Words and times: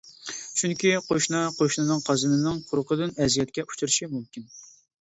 چۈنكى 0.61 0.93
قوشنا 1.09 1.41
قوشنىنىڭ 1.59 2.01
قازىنىنىڭ 2.09 2.59
پۇرىقىدىن 2.73 3.17
ئەزىيەتكە 3.21 3.69
ئۇچرىشى 3.71 4.13
مۇمكىن. 4.17 4.53